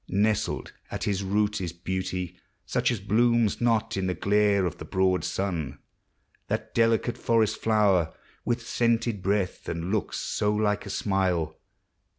Nestled 0.07 0.73
at 0.89 1.03
his 1.03 1.21
root 1.23 1.61
Is 1.61 1.73
beauty, 1.73 2.35
such 2.65 2.89
as 2.89 2.99
blooms 2.99 3.61
not 3.61 3.95
in 3.97 4.07
the 4.07 4.15
glare 4.15 4.65
Of 4.65 4.79
the 4.79 4.83
broad 4.83 5.23
sun. 5.23 5.77
Thai 6.49 6.57
delicate 6.73 7.19
forest 7.19 7.61
flower 7.61 8.11
With 8.43 8.67
scented 8.67 9.21
breath, 9.21 9.69
and 9.69 9.91
look 9.91 10.15
so 10.15 10.55
like 10.55 10.87
a 10.87 10.89
smile. 10.89 11.55